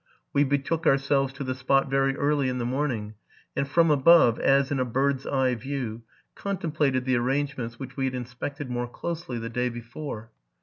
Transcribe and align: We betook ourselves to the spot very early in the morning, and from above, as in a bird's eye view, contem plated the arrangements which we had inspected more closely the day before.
We 0.33 0.43
betook 0.43 0.87
ourselves 0.87 1.31
to 1.33 1.43
the 1.43 1.53
spot 1.53 1.87
very 1.87 2.17
early 2.17 2.49
in 2.49 2.57
the 2.57 2.65
morning, 2.65 3.13
and 3.55 3.67
from 3.67 3.91
above, 3.91 4.39
as 4.39 4.71
in 4.71 4.79
a 4.79 4.83
bird's 4.83 5.27
eye 5.27 5.53
view, 5.53 6.01
contem 6.35 6.73
plated 6.73 7.05
the 7.05 7.17
arrangements 7.17 7.77
which 7.77 7.97
we 7.97 8.05
had 8.05 8.15
inspected 8.15 8.67
more 8.71 8.87
closely 8.87 9.37
the 9.37 9.47
day 9.49 9.69
before. 9.69 10.31